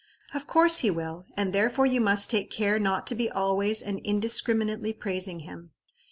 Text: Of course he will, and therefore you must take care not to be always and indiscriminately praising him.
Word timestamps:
Of 0.33 0.47
course 0.47 0.79
he 0.79 0.89
will, 0.89 1.27
and 1.37 1.53
therefore 1.53 1.85
you 1.85 2.01
must 2.01 2.31
take 2.31 2.49
care 2.49 2.79
not 2.79 3.05
to 3.05 3.13
be 3.13 3.29
always 3.29 3.83
and 3.83 3.99
indiscriminately 3.99 4.93
praising 4.93 5.41
him. 5.41 5.73